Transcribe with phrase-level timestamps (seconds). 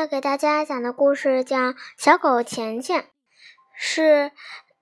[0.00, 1.58] 要给大家讲的故事叫
[1.98, 3.02] 《小狗钱钱》，
[3.76, 4.32] 是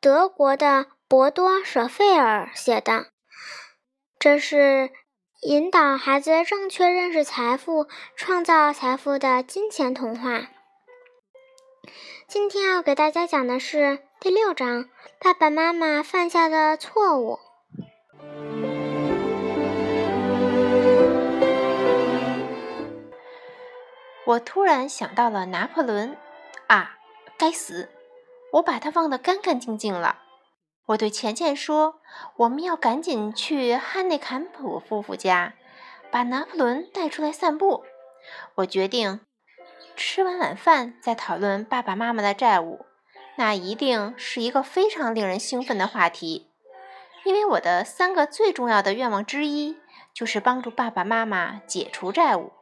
[0.00, 3.06] 德国的博多·舍费尔写的。
[4.20, 4.92] 这是
[5.42, 10.46] 引导孩子正确认识财富、创造财富的金钱童话。
[12.28, 17.40] 今天要给大家讲的是第六章：爸爸妈妈犯下的错误。
[24.28, 26.14] 我突然想到了拿破仑，
[26.66, 26.98] 啊，
[27.38, 27.88] 该死！
[28.52, 30.18] 我把他忘得干干净净了。
[30.88, 32.02] 我对钱钱说
[32.36, 35.54] ：“我们要赶紧去汉内坎普夫妇家，
[36.10, 37.84] 把拿破仑带出来散步。”
[38.56, 39.20] 我决定
[39.96, 42.84] 吃完晚饭再讨论爸爸妈妈的债务，
[43.36, 46.50] 那一定是一个非常令人兴奋的话题。
[47.24, 49.78] 因为我的三个最重要的愿望之一
[50.12, 52.52] 就是帮助爸爸妈妈解除债务。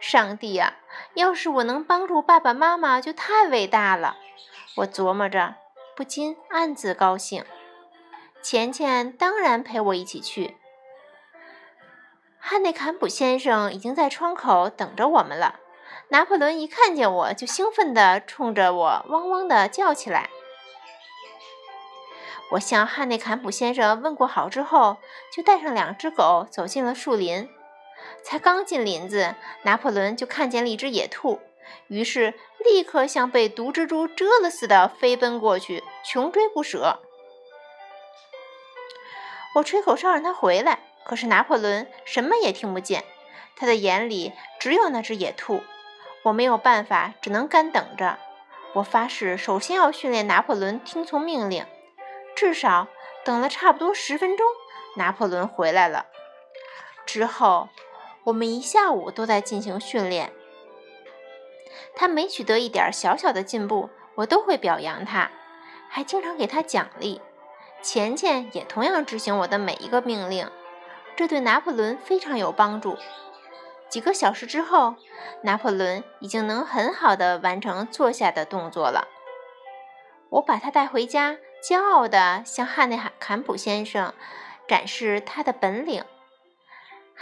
[0.00, 0.74] 上帝呀！
[1.14, 4.16] 要是我能帮助爸爸妈妈，就太伟大了。
[4.76, 5.54] 我琢磨着，
[5.96, 7.44] 不禁暗自高兴。
[8.42, 10.56] 钱钱当然陪我一起去。
[12.38, 15.60] 汉内坎普先生已经在窗口等着我们了。
[16.08, 20.28] 拿破仑一看见我就兴奋地冲着我汪汪地叫起来。
[22.50, 24.98] 我向汉内坎普先生问过好之后，
[25.34, 27.48] 就带上两只狗走进了树林。
[28.22, 31.40] 才刚进林子，拿破仑就看见了一只野兔，
[31.88, 37.00] 于是立刻像被毒蜘蛛蛰了似的飞奔过去，穷追不舍。
[39.56, 43.04] 我吹口哨让他回来，可是拿破仑什么也听不见，
[43.56, 45.62] 他的眼里只有那只野兔。
[46.24, 48.18] 我没有办法，只能干等着。
[48.74, 51.66] 我发誓，首先要训练拿破仑听从命令。
[52.34, 52.88] 至少
[53.24, 54.46] 等了差不多十分钟，
[54.96, 56.06] 拿破仑回来了。
[57.04, 57.68] 之后。
[58.24, 60.32] 我们一下午都在进行训练。
[61.94, 65.30] 他每取得一点小小的进步，我都会表扬他，
[65.88, 67.20] 还经常给他奖励。
[67.82, 70.48] 钱钱也同样执行我的每一个命令，
[71.16, 72.96] 这对拿破仑非常有帮助。
[73.88, 74.94] 几个小时之后，
[75.42, 79.08] 拿破仑已经能很好的完成坐下的动作了。
[80.30, 84.14] 我把他带回家，骄傲地向汉内坎普先生
[84.66, 86.04] 展示他的本领。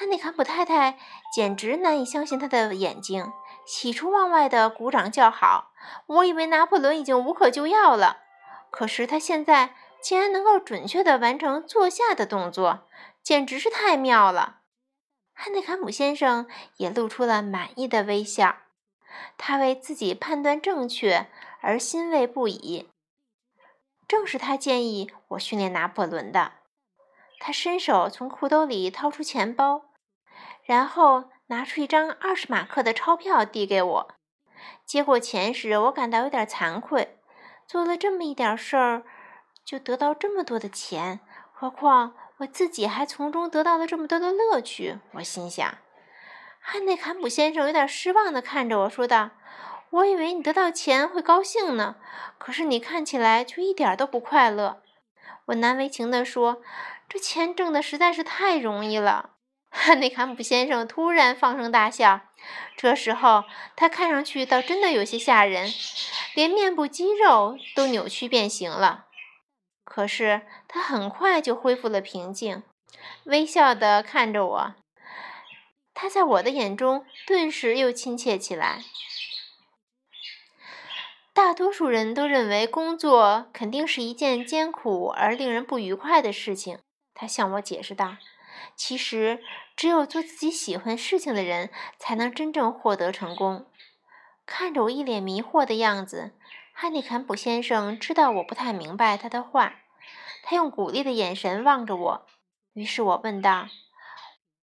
[0.01, 0.99] 汉内坎普太太
[1.31, 3.31] 简直难以相信他的眼睛，
[3.67, 5.75] 喜出望外的鼓掌叫好。
[6.07, 8.23] 我以为拿破仑已经无可救药了，
[8.71, 12.89] 可是他现在竟然能够准确的完成坐下的动作，
[13.23, 14.61] 简直是太妙了。
[15.35, 18.57] 汉内坎普先生也露出了满意的微笑，
[19.37, 21.27] 他为自己判断正确
[21.61, 22.89] 而欣慰不已。
[24.09, 26.53] 正是他建议我训练拿破仑的。
[27.39, 29.83] 他伸手从裤兜里掏出钱包。
[30.65, 34.15] 然后拿出一张二十马克的钞票递给我。
[34.85, 37.19] 接过钱时，我感到有点惭愧，
[37.67, 39.03] 做了这么一点事儿，
[39.65, 41.21] 就得到这么多的钱，
[41.53, 44.99] 何况我自己还从中得到了这么多的乐趣。
[45.13, 45.79] 我心想。
[46.61, 49.31] 汉内坎普先生有点失望地看着我说道
[49.91, 51.97] ：“我以为你得到钱会高兴呢，
[52.37, 54.83] 可是你看起来却一点都不快乐。”
[55.47, 56.61] 我难为情地说
[57.09, 59.31] ：“这钱挣的实在是太容易了。”
[59.71, 62.21] 汉 内坎普先生突然放声大笑，
[62.77, 63.45] 这时候
[63.77, 65.73] 他看上去倒真的有些吓人，
[66.35, 69.07] 连面部肌肉都扭曲变形了。
[69.85, 72.63] 可是他很快就恢复了平静，
[73.25, 74.75] 微笑地看着我。
[75.95, 78.83] 他在我的眼中顿时又亲切起来。
[81.33, 86.79] 大多数人都认为工作肯定是一件艰苦而令人不愉快的事情，
[87.15, 88.17] 他向我解释道。
[88.77, 89.43] 其实，
[89.77, 93.67] 只有做自己喜欢事情的人，才能真正获得成功。
[94.47, 96.33] 看着我一脸迷惑的样子，
[96.73, 99.75] 汉尼坎普先生知道我不太明白他的话，
[100.43, 102.27] 他用鼓励的眼神望着我。
[102.73, 103.69] 于是我问道：“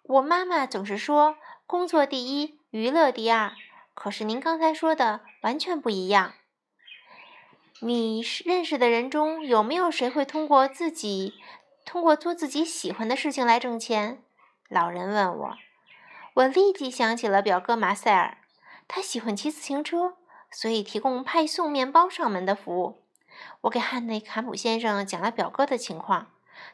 [0.03, 3.53] 我妈妈总是说工作第一，娱乐第二，
[3.93, 6.33] 可是您刚才说的完全不一样。
[7.79, 11.33] 你认识的人中有没有谁会通过自己？”
[11.85, 14.23] 通过做自己喜欢的事情来挣钱，
[14.69, 15.57] 老人问我，
[16.35, 18.37] 我立即想起了表哥马塞尔，
[18.87, 20.15] 他喜欢骑自行车，
[20.49, 23.03] 所以提供派送面包上门的服务。
[23.61, 26.27] 我给汉内坎普先生讲了表哥的情况，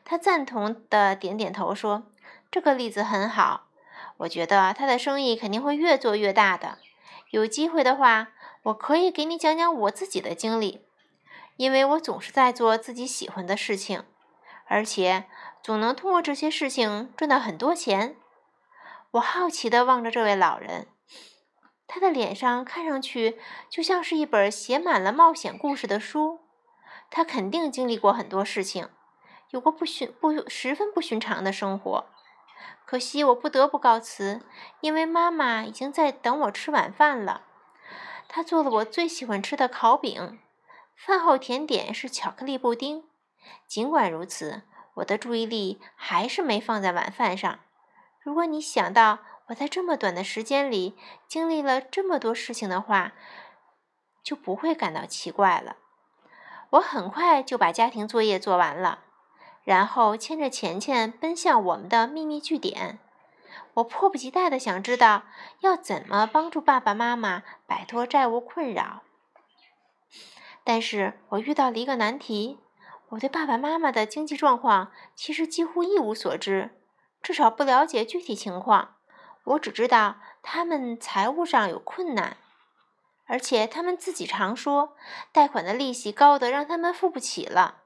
[0.06, 2.04] 他赞同的点点头说
[2.52, 3.68] ：“这个例子很好，
[4.18, 6.78] 我觉得他的生意肯定会越做越大的。
[7.32, 8.30] 有机会的话，
[8.64, 10.82] 我可以给你讲讲我自己的经历，
[11.58, 14.04] 因为我总是在做自己喜欢的事情。”
[14.69, 15.25] 而且
[15.63, 18.16] 总能通过这些事情赚到很多钱。
[19.12, 20.88] 我好奇地望着这位老人，
[21.88, 26.42] 他的脸上看上去就像是一本写满了冒险故事的书。
[27.10, 28.88] 他肯定经历过很多事情，
[29.50, 32.06] 有过不寻不十分不寻常的生活。
[32.86, 34.44] 可惜我不得不告辞，
[34.81, 37.45] 因为妈妈已经在等我吃晚饭了。
[38.27, 40.39] 她做了我最喜欢吃的烤饼，
[40.95, 43.06] 饭后甜点是巧克力布丁。
[43.68, 44.64] 尽管如此，
[44.96, 47.60] 我的注意力还是没放在晚饭上。
[48.22, 50.96] 如果你想到我在这么短的时间里
[51.28, 53.14] 经历了这么多事情的话，
[54.24, 55.78] 就不会感到奇怪了。
[56.72, 59.00] 我很快就把家庭作业做完了，
[59.64, 63.00] 然后牵着钱钱奔向我们的秘密据点。
[63.76, 65.24] 我迫不及待地想知道
[65.62, 69.02] 要怎么帮助爸爸妈妈摆脱债务困扰。
[70.64, 72.60] 但是我遇到了一个难题：
[73.10, 76.72] 我对爸爸妈妈的经济状况其实几乎一无所知，
[77.22, 78.96] 至少不了解具体情况。
[79.46, 82.38] 我只知道他们财务上有困难。
[83.26, 84.96] 而且他们自己常说，
[85.32, 87.84] 贷款的利息高得让他们付不起了。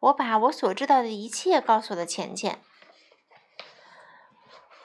[0.00, 2.58] 我把我所知道的一切告诉了钱钱。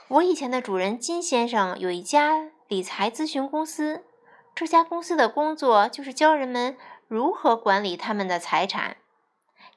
[0.08, 4.06] 我以前的主人金先生有一家理财咨询公司，
[4.54, 6.78] 这家公司的工作就是教人们
[7.08, 8.98] 如何管理他们的财产。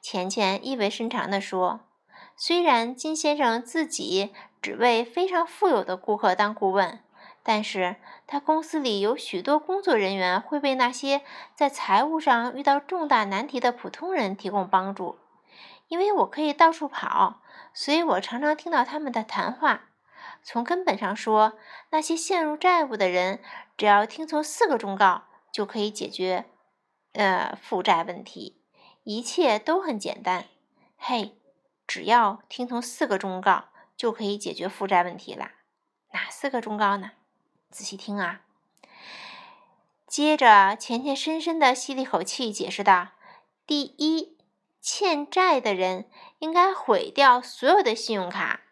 [0.00, 1.80] 钱钱意味深长地说
[2.36, 4.32] ：“虽然金先生自己
[4.62, 7.00] 只为非常富有的顾客当顾问。”
[7.42, 11.22] 但是他公司里有许多工作人员会为那些
[11.54, 15.18] 在财务上遇到重大难题的普通人提供帮助。
[15.88, 17.40] 因为我可以到处跑，
[17.72, 19.88] 所以我常常听到他们的谈话。
[20.42, 21.54] 从根本上说，
[21.90, 23.40] 那些陷入债务的人
[23.76, 26.44] 只要听从四个忠告，就可以解决
[27.14, 28.59] 呃负债问题。
[29.02, 30.46] 一切都很简单。
[30.96, 31.38] 嘿，
[31.86, 35.52] 只要听从四个忠告，就可以解决负债问题啦。
[36.12, 37.12] 哪四个忠告呢？
[37.70, 38.42] 仔细听啊！
[40.06, 43.10] 接着，钱钱深深的吸了一口气，解释道
[43.64, 44.36] ：“第一，
[44.80, 46.10] 欠债的人
[46.40, 48.62] 应该毁掉所有的信用卡。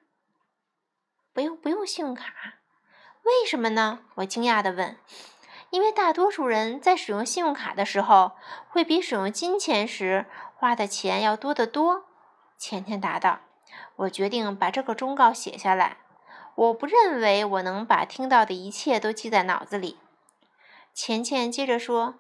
[1.33, 2.59] 不用，不用信用卡，
[3.23, 4.99] 为什么呢？”我惊讶的问。
[5.71, 8.33] “因为大多数人在使用信用卡的时候，
[8.69, 10.27] 会比使用金钱时
[10.57, 12.05] 花的钱要多得多。”
[12.59, 13.41] 钱钱答道。
[13.97, 15.99] 我决定把这个忠告写下来。
[16.55, 19.99] 我不认为我能把听到的一切都记在脑子里。
[20.95, 22.15] 钱钱接着说：“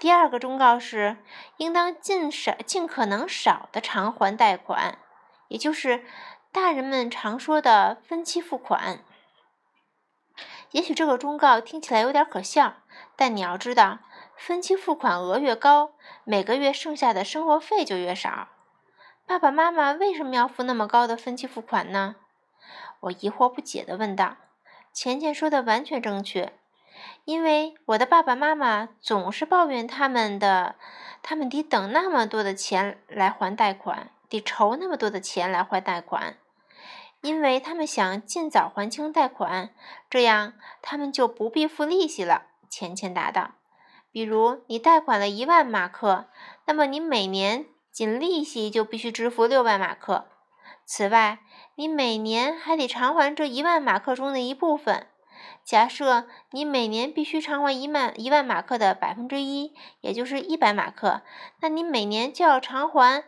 [0.00, 1.18] 第二个忠告是，
[1.58, 4.98] 应当尽少、尽可能少的偿还贷款，
[5.48, 6.04] 也就是
[6.50, 9.00] 大人们常说的分期付款。
[10.74, 12.74] 也许这个忠告听起来有点可笑，
[13.14, 14.00] 但你要知道，
[14.36, 15.92] 分期付款额越高，
[16.24, 18.48] 每个月剩下的生活费就越少。
[19.24, 22.16] 爸爸妈妈为什么要付那么高的分期付款呢？”
[22.98, 24.36] 我疑惑不解地问道
[24.92, 26.52] ：“钱钱说的完全正确，
[27.24, 30.74] 因为我的爸爸妈妈总是抱怨他们的，
[31.22, 36.36] 他们得等那么多的钱来还贷款，得筹那么多的钱来还贷款，
[37.24, 39.70] 因为他们想尽早还清贷款，
[40.10, 43.52] 这样他们就不必付利息了。”钱钱答道
[44.12, 46.26] ：“比如你贷款了一万马克，
[46.66, 50.26] 那么你每年仅利息就必须支付六万马克。
[50.84, 51.38] 此外，
[51.76, 55.06] 你每年还得偿还这一万马克中的一部分。
[55.64, 61.22] 假设你每年必须偿还一万一万马克的百分之一，也就是一百马克，
[61.60, 63.24] 那你每年就要偿还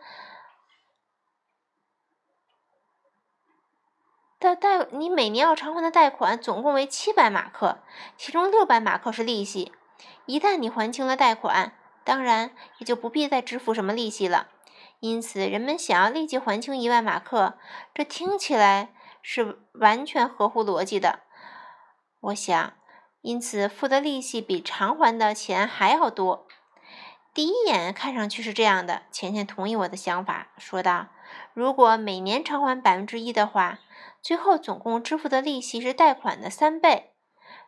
[4.39, 7.79] 的贷，你每年要偿还的贷款总共为七百马克，
[8.15, 9.73] 其中六百马克是利息。
[10.25, 14.47] 一旦你还清了贷款，当然也就不必再支付什么利息了。
[14.99, 17.57] 因此，人们想要立即还清一万马克，
[17.93, 21.21] 这听起来是完全合乎逻辑的。
[22.19, 22.73] 我想，
[23.21, 26.47] 因此付的利息比偿还的钱还要多。
[27.33, 29.03] 第一眼看上去是这样的。
[29.11, 31.07] 钱钱同意我的想法，说道
[31.53, 33.77] ：“如果每年偿还百分之一的话，
[34.27, 37.13] 最后总共支付的利息是贷款的三倍。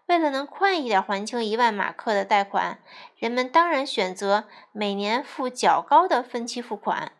[0.07, 2.79] 为了能快一点还清一万马克的贷款，
[3.15, 7.13] 人们当然选择每年付较高的分期付款。”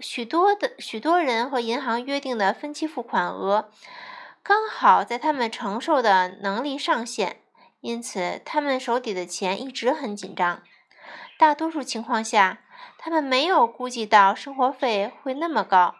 [0.00, 3.70] 许多的许多人和银行约定的分期付款额，
[4.42, 7.36] 刚好在他们承受的能力上限，
[7.80, 10.60] 因此他们手里的钱一直很紧张。
[11.38, 12.58] 大多数情况下，
[12.98, 15.94] 他们没有估计到生活费会那么高。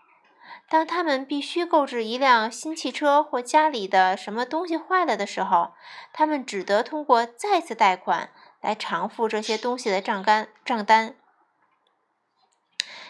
[0.69, 5.73] 当他们必须购置一辆新汽车或家里的什么东西坏了的时候，
[6.12, 8.30] 他们只得通过再次贷款
[8.61, 11.16] 来偿付这些东西的账单账单。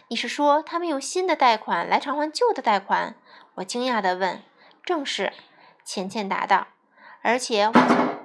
[0.09, 3.15] 你是说他们用新的贷款来偿还旧的贷款？
[3.57, 4.43] 我惊讶地问。
[4.83, 5.33] 正是，
[5.85, 6.69] 钱钱答道。
[7.23, 8.19] 而且我从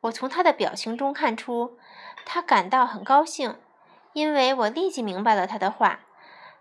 [0.00, 1.78] 我从他的表情中看出，
[2.26, 3.58] 他感到很高兴，
[4.12, 6.00] 因为我立即明白了他的话。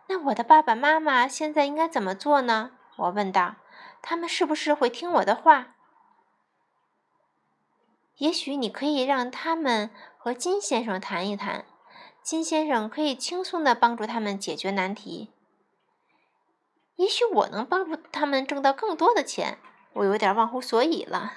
[0.08, 2.72] 那我的爸爸妈妈现在应该怎么做呢？
[2.96, 3.56] 我问道。
[4.02, 5.76] 他们是不是会听我的话？
[8.18, 11.66] 也许你可以让他们和金先生谈一谈，
[12.22, 15.32] 金先生可以轻松的帮助他们解决难题。
[16.96, 19.58] 也许我能帮助他们挣到更多的钱。
[19.94, 21.34] 我有点忘乎所以了。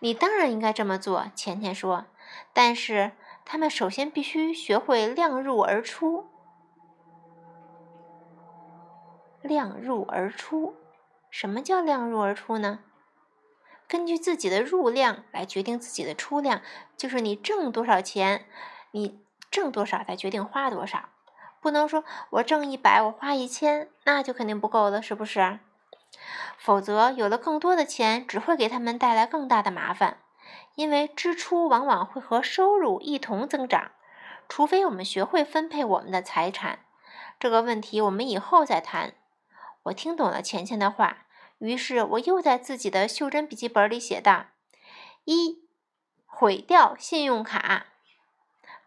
[0.00, 2.06] 你当然应该这么做，钱钱说。
[2.52, 3.12] 但是
[3.44, 6.31] 他们首先必须学会量入而出。
[9.42, 10.76] 量入而出，
[11.30, 12.80] 什么叫量入而出呢？
[13.88, 16.62] 根据自己的入量来决定自己的出量，
[16.96, 18.46] 就是你挣多少钱，
[18.92, 19.20] 你
[19.50, 21.10] 挣多少才决定花多少。
[21.60, 25.58] 不能说我挣一百，我花一千，那就肯定不够了，是不是？
[26.56, 30.18] 否则，有了更多的钱，只会给他们带来更大的麻烦，
[30.74, 33.90] 因为支出往往会和收入一同增长。
[34.48, 36.80] 除非我们学会分配我们的财产，
[37.38, 39.14] 这个问题我们以后再谈。
[39.84, 41.26] 我听懂了钱钱的话。
[41.58, 44.46] 于是我又在自己的袖珍笔记本里写道：
[45.24, 45.62] 一、
[46.26, 47.86] 毁掉信用卡；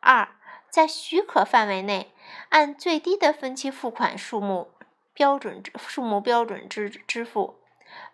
[0.02, 0.36] 二、
[0.70, 2.14] 在许可范围内
[2.50, 4.74] 按最低的分期付款数目
[5.14, 7.62] 标准数目标准支支付。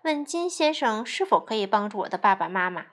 [0.04, 2.86] 问金先生是否可以帮助我的爸爸妈妈？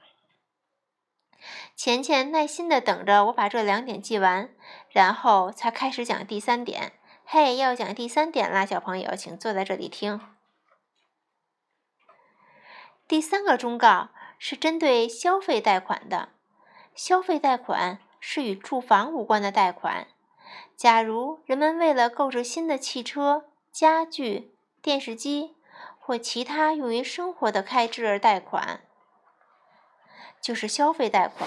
[1.77, 4.49] 钱钱耐心地等着我把这两点记完，
[4.89, 6.95] 然后才开始讲第三点。
[7.31, 10.19] 嘿，要讲第三点啦，小朋友，请坐在这里听。
[13.07, 14.09] 第三个忠告
[14.39, 16.31] 是针对消费贷款的。
[16.95, 20.07] 消费贷款是与住房无关的贷款。
[20.75, 25.55] 假如人们为了购置新的汽车、家具、电视机
[25.99, 28.81] 或其他用于生活的开支而贷款，
[30.41, 31.47] 就是消费贷款。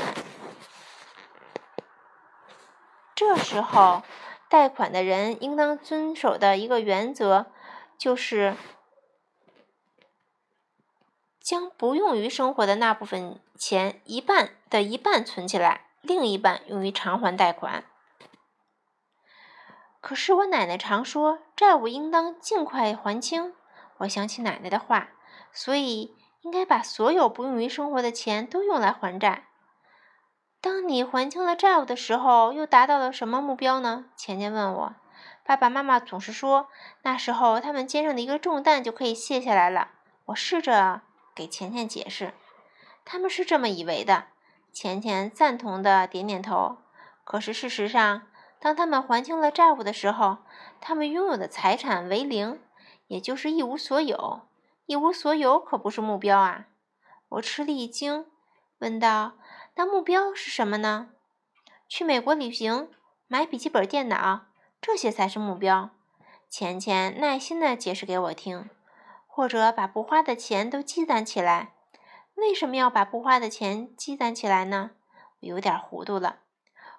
[3.15, 4.03] 这时候，
[4.51, 7.47] 贷款的人应当遵守的一个原则
[7.97, 8.55] 就是。
[11.43, 17.83] 将不用于生活的那部分钱一半的一半存起来，另一半用于偿还贷款。
[19.99, 23.53] 可是我奶奶常说，债务应当尽快还清。
[23.97, 25.09] 我想起奶奶的话，
[25.51, 29.47] 所以应该把所有不用于生活的钱都用来还债。
[30.61, 34.05] 当你还清了债务的时候，又达到了什么目标呢？
[34.15, 34.95] 钱钱问我。
[35.43, 36.69] 爸爸妈妈总是说，
[37.01, 39.89] 那时候他们肩上的一个重担就可以卸下来了。
[40.25, 41.01] 我试着。
[41.33, 42.33] 给钱钱解释，
[43.05, 44.25] 他们是这么以为的。
[44.73, 46.77] 钱钱赞同的点点头。
[47.23, 48.23] 可是事实上，
[48.59, 50.39] 当他们还清了债务的时候，
[50.81, 52.61] 他们拥有的财产为零，
[53.07, 54.41] 也就是一无所有。
[54.87, 56.65] 一无所有可不是目标啊！
[57.29, 58.25] 我吃了一惊，
[58.79, 59.31] 问道
[59.75, 61.11] ：“那目标是什么呢？”
[61.87, 62.89] 去美国旅行，
[63.27, 64.47] 买笔记本电脑，
[64.79, 65.91] 这些才是目标。
[66.49, 68.69] 钱钱耐心的解释给我听。
[69.33, 71.73] 或者把不花的钱都积攒起来，
[72.35, 74.91] 为什么要把不花的钱积攒起来呢？
[75.39, 76.39] 我有点糊涂了。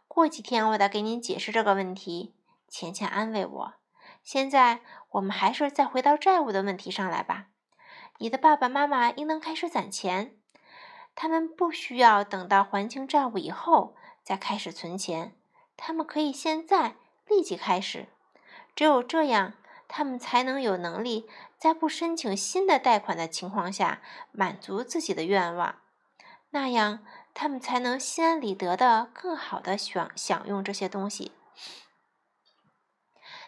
[0.09, 2.35] 过几天我再给您解释这个问题。
[2.69, 3.75] 钱钱安慰我。
[4.23, 7.49] 现在我们还是再回到债务的问题上来吧。
[8.17, 10.39] 你的爸爸妈妈应当开始攒钱，
[11.15, 15.37] 他们不需要等到还清债务以后再开始存钱，
[15.77, 18.09] 他们可以现在立即开始。
[18.75, 19.55] 只有这样。
[19.95, 21.29] 他们才能有能力
[21.59, 24.01] 在不申请新的贷款的情况下
[24.31, 25.81] 满足自己的愿望，
[26.49, 27.05] 那样
[27.35, 31.33] 他们才能心安理得的更好的享享用这些东西。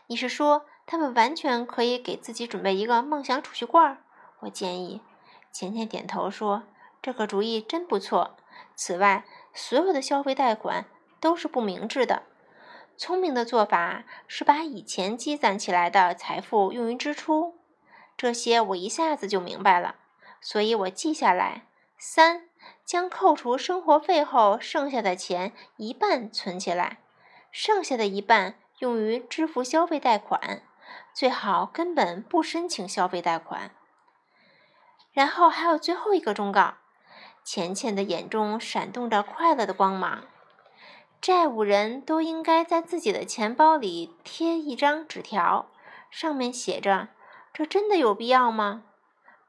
[0.07, 4.05] 你是说他们完全可以给自己准备一个梦想储蓄罐？
[4.41, 5.01] 我建议。
[5.51, 6.65] 钱钱点头说
[7.05, 8.39] ：“这个主意真不错。”
[8.75, 10.87] 此外，所有的消费贷款
[11.21, 12.23] 都是不明智的。
[12.97, 17.59] 聪明的做法是把以前积攒起来的财富用于支出，
[18.17, 19.97] 这些我一下子就明白了，
[20.41, 21.67] 所以我记下来：
[21.99, 22.49] 三，
[22.85, 27.01] 将扣除生活费后剩下的钱一半存起来，
[27.51, 30.63] 剩下的一半用于支付消费贷款，
[31.13, 33.73] 最好根本不申请消费贷款。
[35.13, 36.75] 然后还有最后一个忠告，
[37.45, 40.25] 浅浅的眼中闪动着快乐的光芒。
[41.21, 45.71] 债务人都应该在自己的钱包里贴一张纸条，
[46.11, 47.09] 上面写着
[47.55, 48.83] ：“这真的有必要吗？”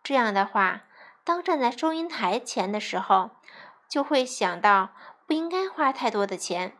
[0.04, 0.84] 这样的话，
[1.24, 3.32] 当站在收银台前的时候，
[3.90, 4.90] 就会想到
[5.26, 6.78] 不应该花太多的钱。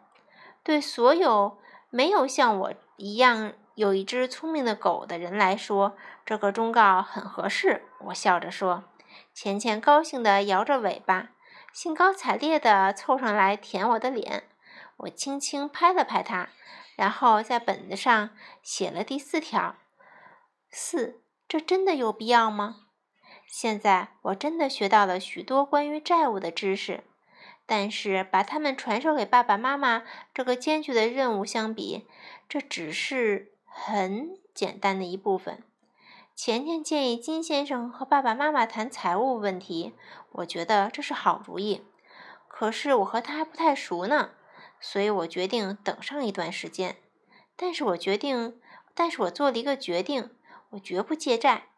[0.64, 1.58] 对所有
[1.90, 7.84] 没有像我一样有一只聪明的狗的人来说，这个忠告很合适。
[8.06, 8.84] 我笑着说。
[9.34, 11.32] 钱钱高兴地摇着尾巴。
[11.74, 14.44] 兴高采烈地凑上来舔我的脸。
[14.98, 16.48] 我轻轻拍了拍他，
[16.96, 18.30] 然后在本子上
[18.64, 19.76] 写了第四条：
[20.70, 22.84] 四，这真的有必要吗？
[23.46, 27.04] 现在我真的学到了许多关于债务的知识，
[27.66, 30.04] 但是把它们传授给爸爸妈妈
[30.34, 32.08] 这个艰巨的任务相比，
[32.48, 35.62] 这只是很简单的一部分。
[36.36, 39.94] 钱钱建议金先生和爸爸妈妈谈财务问题，
[40.34, 41.86] 我觉得这是好主意。
[42.50, 44.32] 可是我和他还不太熟呢，
[44.82, 46.98] 所以我决定等上一段时间。
[47.56, 48.60] 但是我决定，
[48.94, 50.32] 但是我做了一个决定，
[50.72, 51.70] 我绝不借债。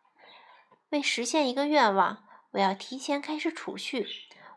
[0.90, 4.08] 为实现一个愿望，我要提前开始储蓄。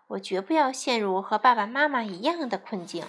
[0.09, 3.05] 我绝不要陷入和爸爸妈妈一样的困境。